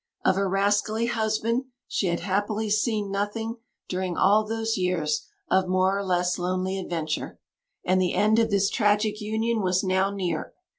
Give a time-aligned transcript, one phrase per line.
[0.25, 3.57] Of her rascally husband she had happily seen nothing
[3.87, 7.39] during all those years of more or less lonely adventure;
[7.85, 10.55] and the end of this tragic union was now near.